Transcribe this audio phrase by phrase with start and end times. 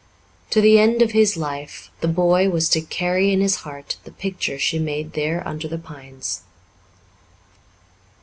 [0.49, 4.09] To the end of his life the boy was to carry in his heart the
[4.11, 6.41] picture she made there under the pines.